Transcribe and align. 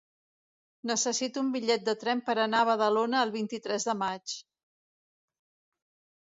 Necessito 0.91 1.43
un 1.47 1.51
bitllet 1.55 1.83
de 1.89 1.95
tren 2.03 2.23
per 2.29 2.35
anar 2.45 2.63
a 2.63 2.67
Badalona 2.71 3.21
el 3.27 3.35
vint-i-tres 3.37 3.87
de 3.91 3.97
maig. 4.01 4.35